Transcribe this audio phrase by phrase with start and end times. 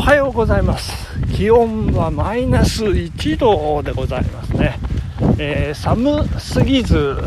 [0.00, 0.90] おはようございます。
[1.36, 4.78] 気温はマイナス1度でございますね、
[5.36, 7.18] えー、寒すぎず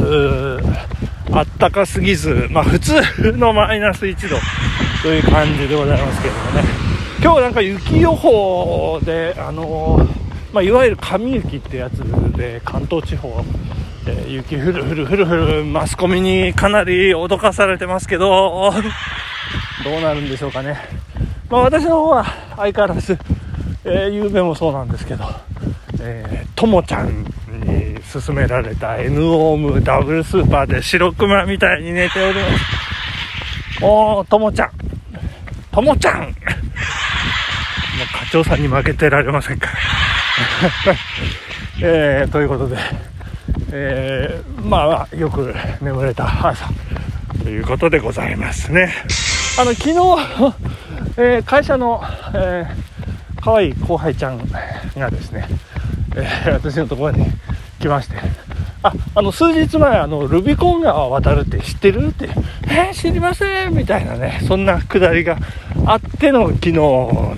[1.31, 2.93] あったかすぎずまあ普通
[3.33, 4.37] のマイナス1度
[5.03, 6.63] という感じでございますけれどもね。
[7.21, 10.05] 今日なんか雪予報であのー、
[10.51, 11.97] まあ、いわゆる神雪ってやつ
[12.35, 13.39] で関東地方
[14.07, 18.73] えー、雪降る降る降る降るマスコミにかなり脅かされてますけど
[19.83, 21.03] どうなるんでしょうかね。
[21.53, 23.17] まあ、私の方は相変わらず、
[23.83, 25.25] えー、ゆうべもそうなんですけど、
[26.01, 32.45] えー、ともちゃんに勧められた N オームダブルスーパーで白熊みたいに寝ておりま
[33.79, 33.85] す。
[33.85, 34.71] おー、ともちゃん。
[35.71, 36.33] ともちゃんもう
[38.13, 40.95] 課長さんに負けてられませんから。
[41.81, 42.77] えー、ということで、
[43.71, 46.69] えー、まあ、よく眠れた朝
[47.43, 48.93] ということでございますね。
[49.59, 49.95] あの、昨日、
[51.15, 52.01] えー、会社の、
[52.33, 54.37] えー、可愛い後輩ちゃん
[54.97, 55.47] がですね、
[56.15, 57.25] えー、私のところに
[57.79, 58.15] 来まして、
[58.81, 62.29] あ、あの、数日前、あの、ルビコン川渡るって知ってるって、
[62.67, 65.37] えー、知りませんみたいなね、そんなくだりが
[65.85, 66.73] あっての昨日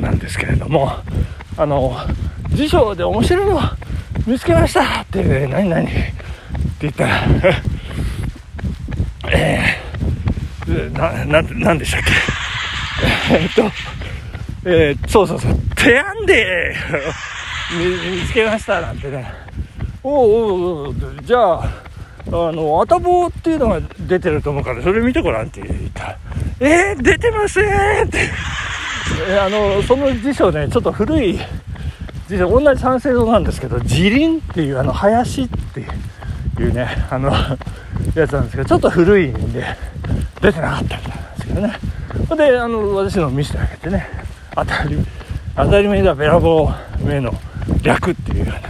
[0.01, 0.91] なんですけれども、
[1.57, 1.97] あの、
[2.53, 3.59] 辞書で面白いの
[4.25, 5.91] 見つけましたって、ね、何々って
[6.79, 7.23] 言ったら、
[9.31, 12.44] えー、な、な、なんでしたっけ？
[13.31, 13.71] えっと、
[14.65, 16.75] えー、そうそうそう、てやんで。
[18.21, 19.31] 見つけましたなんてね。
[20.03, 26.17] おうおうじゃあ、あの、あたぼうっていうのが出てると思うから、それ見てごらんって言った、
[26.59, 28.29] えー、出てませんって。
[29.29, 31.39] えあの、その辞書ね、ちょっと古い。
[32.27, 35.81] 辞書、同じ三省堂なんですけど、辞林っていう、あの、林って
[36.61, 37.31] いうね、あの、
[38.15, 39.63] やつなんですけど、ちょっと古いんで、
[40.41, 41.24] 出てなかったみたいな。
[41.61, 41.79] です
[42.19, 42.51] けどね。
[42.51, 44.07] で、あの、私の見せてあげてね、
[44.55, 44.97] 当たり、
[45.55, 46.69] 当たり前だ、べらぼ
[47.01, 47.33] う目の
[47.81, 48.45] 略っていう。
[48.45, 48.61] よね、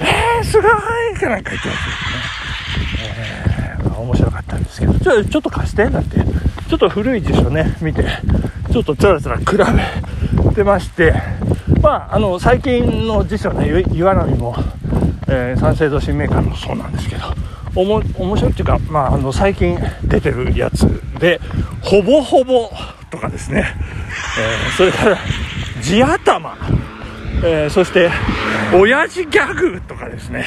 [0.00, 1.18] えー、すごい！
[1.18, 3.34] かなんか言ってますよね。
[3.78, 6.16] えー、まあ、面白かったんですけど、ちょ、ちょっと貸して、なんて、
[6.68, 8.04] ちょっと古い辞書ね、見て、
[8.72, 9.44] ちょっとつらつら比
[10.46, 11.14] べてまして、
[11.80, 14.56] まあ、あの、最近の辞書ね、岩波も、
[15.28, 17.33] えー、三省堂新メーカーもそうなんですけど、
[17.74, 20.86] おも面白いっていうか、まあ、あの最近出てるやつ
[21.18, 21.40] で
[21.82, 22.70] 「ほぼほぼ」
[23.10, 23.74] とかですね、
[24.38, 25.18] えー、それから
[25.82, 26.56] 「地頭」
[27.42, 28.10] えー、そして
[28.72, 30.44] 「親父ギャグ」とかですね。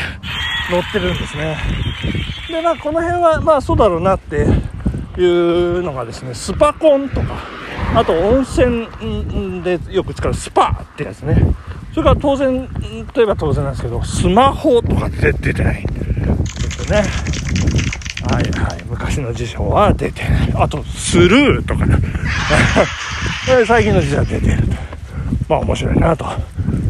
[0.70, 1.58] 載ってるんですね。
[2.50, 4.46] でまあこの辺はまあそうだろうなって
[5.18, 7.38] いうのがですねスパコンとか
[7.96, 8.88] あと温泉
[9.64, 11.56] でよく使うスパってやつね。
[11.94, 12.68] それから当然
[13.14, 15.86] といえば当然なんですけどスマホとか出てない。
[16.90, 17.04] ね。
[18.30, 18.84] はいはい。
[18.90, 20.54] 昔の辞書は出てない。
[20.56, 21.86] あとスルーとか。
[21.86, 21.98] ね
[23.66, 24.76] 最近の辞書は出てると。
[25.50, 26.26] まあ面白いなと。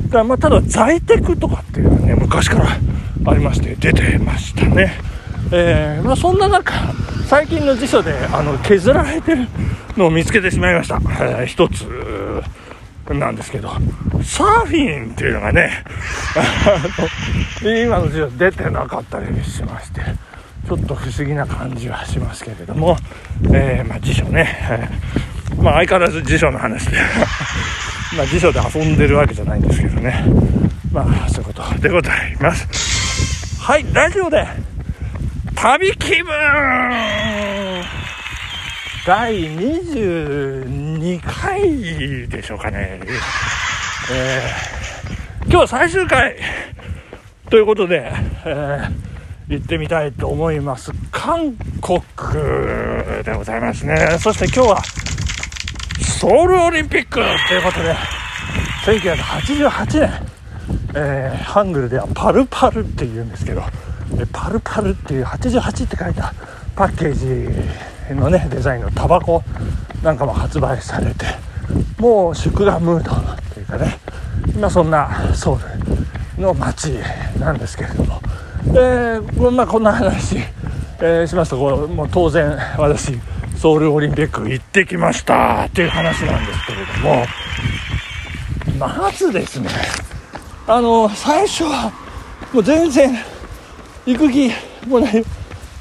[0.10, 2.78] だまあただ在テクとかっていうのはね昔から
[3.26, 4.94] ありまして出てましたね。
[5.52, 6.74] えー、まあそんな中
[7.28, 9.48] 最近の辞書であの削られてる
[9.98, 11.86] のを見つけてしまいました、えー、一つ
[13.10, 13.72] なんですけど、
[14.24, 15.84] サーフィンっていうのがね、
[16.36, 20.02] あの今の授業出てなかったりしまして、
[20.68, 22.98] ちょっと不思議な感じはしますけれども、
[23.54, 26.98] えー、まあ、辞書ね、えー、まあ、相変わらず辞書の話で
[28.18, 30.26] まあ、辞書で遊んでるわけじゃないんですけどね、
[30.92, 33.62] まあ、そういうことでございます。
[33.62, 34.46] はい、ラジオで、
[35.56, 36.34] 旅気分
[39.06, 43.00] 第22回でしょうかね。
[44.10, 46.38] えー、今日最終回
[47.50, 48.10] ということで、
[48.46, 50.92] えー、行ってみたいと思います。
[51.12, 52.02] 韓国
[53.24, 54.18] でございますね。
[54.22, 54.84] そして今日は
[56.20, 57.94] ソウルオリンピックということで、
[58.86, 60.10] 1988年、
[60.96, 63.64] えー、ハングルではパルパルって言うんですけど、
[64.32, 66.34] パルパルっていう88って書いた
[66.78, 69.44] パッケージのねデザインのタバコ
[70.02, 71.26] なんかも発売されて
[71.98, 73.12] もう祝賀ムード
[73.68, 74.00] かね。
[74.56, 75.60] 今そんなソウ
[76.38, 76.94] ルの街
[77.40, 78.22] なんですけれども、
[78.70, 80.38] えーまあ、こんな話、
[81.00, 83.14] えー、しますとこうもう当然私
[83.58, 85.66] ソウルオリンピック行ってきました。
[85.66, 87.26] っていう話なんですけれども。
[88.80, 89.70] まずですね。
[90.68, 91.92] あの最初は
[92.54, 93.16] もう全然
[94.06, 94.52] 行く気
[94.88, 95.00] も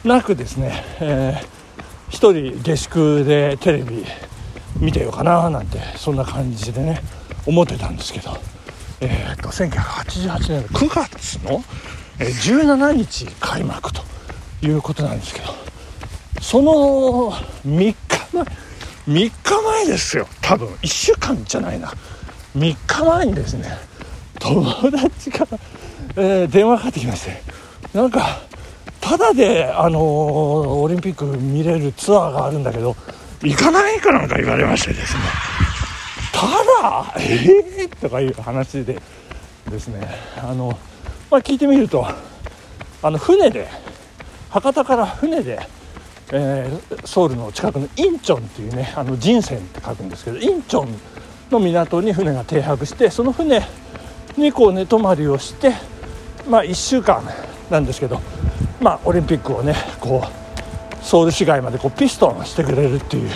[0.04, 1.56] なくですね、えー
[2.08, 4.04] 一人下宿でテレビ
[4.78, 7.00] 見てようかななんてそんな感じでね。
[7.46, 8.37] 思ってたんですけど、
[9.00, 11.62] えー、っと1988年の9月の
[12.19, 14.02] 17日開幕と
[14.62, 15.66] いうことなんですけど。
[16.40, 17.32] その
[17.66, 17.96] 3日
[18.32, 18.44] 前
[19.08, 19.32] 3日
[19.62, 20.28] 前ですよ。
[20.40, 21.93] 多分1週間じゃないな。
[22.56, 23.69] 3日前にですね
[24.38, 25.58] 友達から、
[26.16, 27.42] えー、電話かかってきまして。
[27.94, 28.40] なんか
[29.00, 32.96] ただで、あのー、オリンピック見れるツアーがあるんだけど
[33.42, 35.20] 行かないかなんか言われましてですね。
[36.36, 36.46] た
[36.82, 39.00] だええー、とかいう話で
[39.70, 40.06] ですね。
[40.36, 40.78] あの、
[41.30, 42.06] まあ、聞いてみると
[43.02, 43.66] あの船で
[44.50, 45.58] 博多から船で、
[46.32, 50.88] えー、ソウルの近くのインチョンっていうねあの人船って書くんですけどインチョン
[51.50, 53.62] の港に船が停泊してその船
[54.36, 55.72] にこう寝泊まりをして
[56.48, 57.22] まあ1週間
[57.70, 58.20] なんですけど
[58.80, 63.30] まあオリンピックをねこうソウル市街までこうピストンしてくれるっていう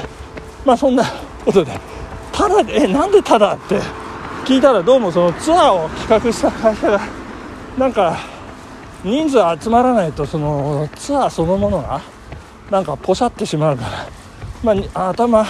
[0.66, 1.04] まあそんな
[1.44, 1.72] ことで
[2.40, 3.78] ただえなんでただって。
[4.46, 6.98] 聞いたらどうもそのツアーを企画した会社が
[7.76, 8.16] なんか
[9.04, 12.00] 人数集まらないとそのツアーそのものが
[12.70, 13.84] なんかポシャってしまうか
[14.64, 15.44] ら、まあ、頭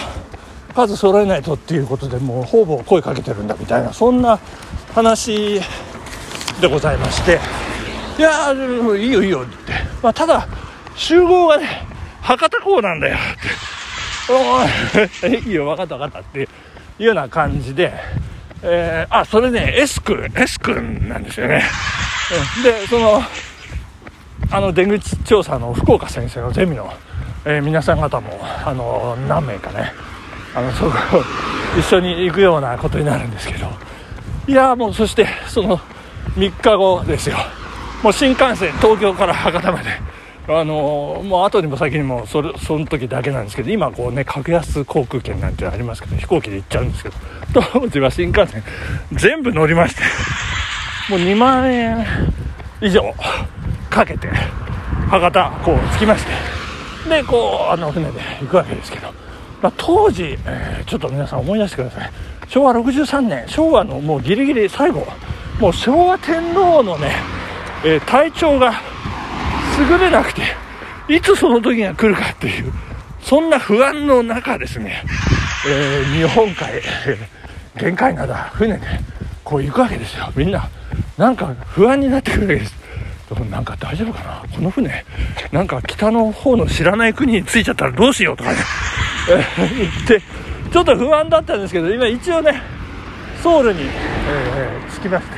[0.75, 4.37] 数揃えないとっていうことでもうほぼ声かけてるんだみたいなそんな
[4.93, 5.61] 話
[6.59, 7.39] でございまして。
[8.19, 9.71] いやーいいよいいよって、
[10.03, 10.45] まあ、ただ
[10.95, 11.87] 集合がね
[12.21, 15.39] 博多港なんだよって。
[15.39, 16.49] いいよ分かった分かったって。
[17.01, 17.91] いうような感じで、
[18.61, 21.63] えー、あそれね S 君 S 君なんですよね。
[22.63, 23.21] でその
[24.51, 26.93] あの出口調査の福岡先生のゼミの、
[27.43, 29.91] えー、皆さん方もあの何名かね
[30.53, 30.91] あのそこ
[31.79, 33.67] 一緒に行くようなことになるんですけど。
[34.47, 35.79] いやもうそしてその
[36.35, 37.37] 3日後ですよ。
[38.03, 39.89] もう新幹線東京から博多まで。
[40.47, 47.15] あのもう後にも先にもそれその時だけなんですけど今こうね格安航空券なんてありますけど飛行機で行っちゃうんですけど
[47.71, 48.63] 当時は新幹線
[49.11, 50.01] 全部乗りまして
[51.09, 52.05] もう2万円
[52.81, 53.13] 以上
[53.89, 54.27] かけて
[55.09, 56.31] 博多こう着きまして
[57.09, 59.07] でこうあの船で行くわけですけど、
[59.61, 62.11] まあ、当時、えー、ちょっと皆さん思い出してください。
[62.47, 65.07] 昭和63年昭和のもうギリギリ最後
[65.59, 67.13] もう昭和天皇のね、
[67.85, 68.73] えー、体調が
[69.89, 70.41] 優れなくて
[71.07, 72.71] いつその時が来るかっていう
[73.21, 75.03] そんな不安の中ですね、
[75.67, 78.87] えー、日本海、えー、限界灘船で
[79.43, 80.31] こう行くわけですよ。
[80.35, 80.69] みんな
[81.17, 82.81] なんか不安になってくるわけです。
[83.49, 84.43] なんか大丈夫かな？
[84.53, 85.05] この船
[85.53, 88.57] なんか北の方の知らない国に着いちゃったらどうしようとかね。
[89.57, 90.21] 言って
[90.71, 92.61] ちょっと不安だったんですけど今一応ね
[93.41, 95.33] ソウルに、えー、着きまして、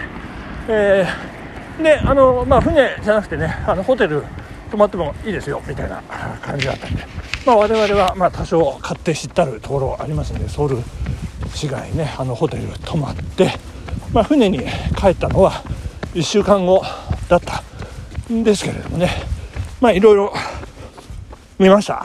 [0.69, 1.32] えー、
[1.81, 4.23] であのまあ船じゃなくてねあのホテル
[4.71, 6.01] 泊まってもいいですよみたいな
[6.41, 7.05] 感じだったんで、
[7.45, 10.77] まあ、我々はま多少買って知ったるところありますんでソウル
[11.53, 13.51] 市街ねあのホテル泊まって
[14.13, 14.59] まあ、船に
[14.95, 15.63] 帰ったのは
[16.13, 16.83] 1週間後
[17.27, 17.63] だった
[18.31, 19.09] んですけれどもね。
[19.91, 20.33] いろいろ
[21.59, 21.95] 見ました、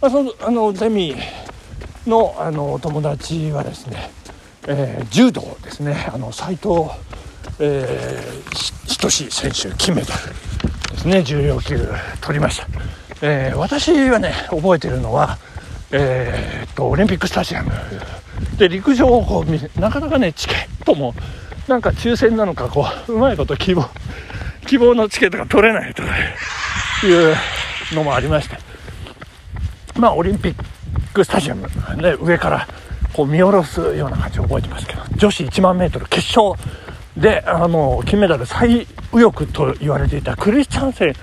[0.00, 1.14] まあ、そのあのゼミ
[2.06, 4.10] のあの友達はですね、
[4.66, 6.08] えー、柔道ですね。
[6.10, 6.88] あの斉藤、
[7.60, 10.22] えー、仁選手金メダル
[10.92, 11.78] ですね重量級
[12.20, 12.66] 取りました、
[13.22, 15.38] えー、私はね覚えてるのは
[15.90, 17.72] えー、っとオリンピックスタジアム。
[18.58, 21.14] で陸上をこうなかなかねチケットも
[21.66, 23.84] なんか抽選なのかこううまいこと希望
[24.66, 26.02] 希望のチケットが取れないと
[27.06, 27.34] いう
[27.94, 28.56] のもありまして。
[29.98, 30.54] まあオリンピッ
[31.12, 31.66] クスタジアム、
[31.96, 32.68] ね、上から
[33.12, 36.54] こう見下ろすような感じを覚えてますけど女子1万メートル決勝
[37.18, 41.14] であの金メダル最右翼と言われていたクリスチャンセン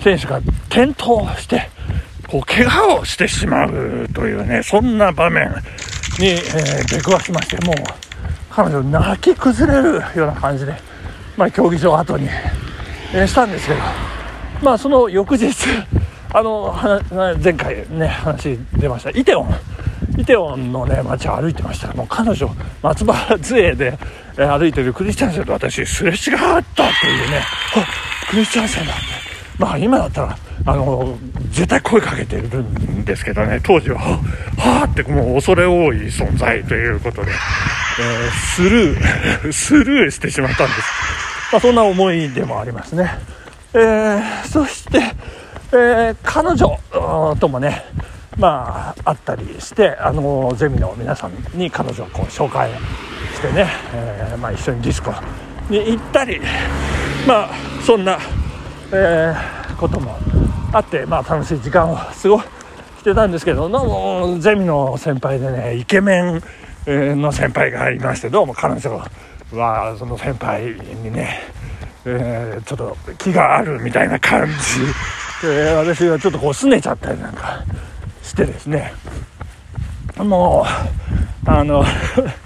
[0.00, 0.38] 選手が
[0.70, 1.68] 転倒して
[2.28, 5.50] こう怪我をしてしまうというねそんな場面
[6.18, 7.76] に、えー、出くわしましてもう
[8.50, 10.74] 彼女泣き崩れるような感じで、
[11.36, 12.28] まあ、競技場後に、
[13.14, 13.80] えー、したんですけど、
[14.62, 15.54] まあ、その翌日
[16.32, 16.74] あの
[17.42, 19.81] 前回ね話出ましたイテウォン。
[20.18, 21.88] イテウォンのね街を歩いてました。
[21.88, 22.50] らもう彼女
[22.82, 23.98] 松原杖で、
[24.38, 27.42] え、歩いてるクリスチャンセンと私すれ違ったというね。
[27.76, 27.86] あ
[28.30, 29.02] クリスチャンセンだって
[29.58, 31.18] まあ今だったらあの
[31.50, 33.98] 絶対声かけてるんですけどね当時は。
[33.98, 40.80] はあってもう恐れ多い存在ということで、えー、スルー スルーしてしまったんです、
[41.52, 43.18] まあ、そんな思いでもありますね、
[43.74, 45.00] えー、そして、
[45.72, 46.78] えー、彼女
[47.40, 47.84] ともね
[48.38, 52.70] まああったりしてあのゼミの皆さんに彼女をこう紹介
[53.34, 55.12] してね、えまあ、一緒にディスコ
[55.68, 56.40] に行ったり
[57.26, 57.50] まあ
[57.84, 58.18] そんな、
[58.92, 59.34] え
[59.76, 60.16] ことも
[60.72, 62.44] あって、まあ、楽しい時間を過ごし
[63.04, 66.40] てたんですけどどうもゼミの先輩でねイケメ
[66.86, 69.02] ンの先輩がいましてどうも彼女
[69.52, 71.40] はその先輩にね、
[72.04, 74.46] えー、ちょっと気があるみたいな感
[75.42, 77.64] じ、え、私はちょっとこう拗ねちゃったりなんか
[78.32, 78.94] してですね
[80.16, 80.64] も
[81.46, 81.84] うあの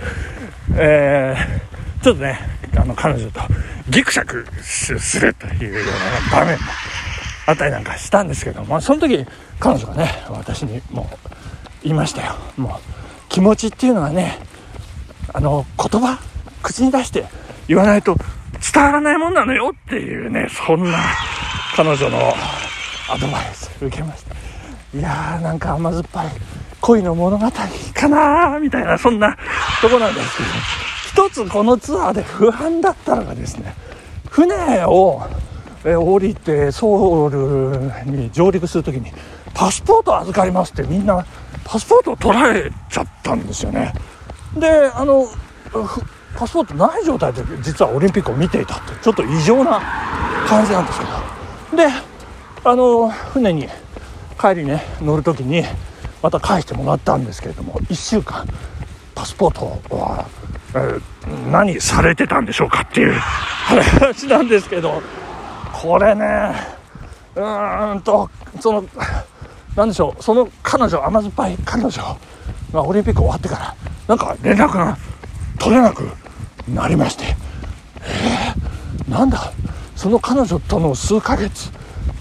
[0.78, 2.38] えー、ちょっとね、
[2.76, 3.40] あの、彼女と
[3.88, 6.64] ギクシャクするというような場面も
[7.46, 9.24] あったりなんかしたんですけど、まあ、その時、
[9.58, 11.30] 彼女がね、私にもう
[11.82, 12.36] 言いましたよ。
[12.56, 12.88] もう、
[13.28, 14.38] 気持ちっていうのはね、
[15.32, 16.18] あの、言葉、
[16.62, 17.26] 口に出して
[17.68, 18.16] 言わないと
[18.72, 20.98] 伝わらないもんなのよっていうね、そんな
[21.76, 22.34] 彼女の
[23.08, 24.45] アドバイス受けました。
[24.96, 26.28] いやー、なんか甘酸っぱい
[26.80, 29.36] 恋の物語かなーみたいな、そんな
[29.82, 30.36] とこなんです
[31.12, 33.74] けど、一つこのツアーで不安だったのがですね、
[34.30, 35.22] 船を
[35.84, 39.12] 降りてソウルに上陸するときに、
[39.54, 41.24] パスポート預かりますってみんな
[41.64, 43.92] パスポートを取られちゃったんですよね。
[44.56, 45.26] で、あの、
[46.36, 49.80] パスポートない状態で実はオリンピックを見ていたってちょっと異常な
[50.46, 51.88] 感じなんですけどで
[52.62, 53.66] あの船に
[54.38, 55.64] 帰りね乗る時に
[56.22, 58.46] また返してもらったんですけれども1週間
[59.14, 60.26] パスポートは、
[60.74, 65.02] えー、何されてたんでしょうかっていう話なんですけど
[65.72, 66.52] これね
[67.34, 68.84] うーんとその
[69.74, 72.18] 何でしょうその彼女甘酸っぱい彼女
[72.72, 73.76] がオリンピック終わってから
[74.08, 74.96] なんか連絡が
[75.58, 76.08] 取れなく
[76.68, 77.24] なりまして
[78.02, 79.52] えー、なんだ
[79.94, 81.70] その彼女との数ヶ月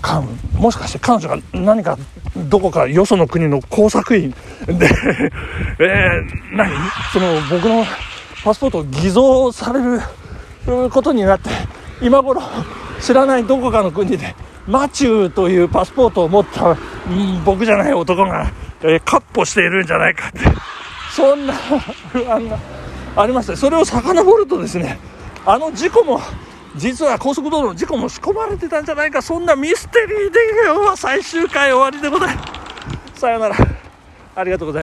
[0.05, 1.97] 間もしかして彼女が何か
[2.49, 4.31] どこかよその国の工作員
[4.67, 4.89] で
[5.79, 6.69] えー、何？
[7.11, 7.85] その僕の
[8.43, 11.49] パスポートを偽造されることになって
[12.01, 12.41] 今頃
[13.01, 14.35] 知らないどこかの国で
[14.67, 20.39] マチューというパスポートを持った、うん、僕じゃない男が、えー、カッポしているんじゃないかって
[21.11, 22.59] そんな不安が
[23.15, 24.99] ありましてそれを遡るとですね
[25.45, 26.19] あの事故も
[26.77, 29.21] 実は高速道路の事故も仕込まれてたんじゃないか。
[29.21, 32.45] そんなミステリーで今日は最終回終わりでございま
[33.13, 33.21] す。
[33.21, 33.55] さようなら。
[34.35, 34.73] ありがとうございます。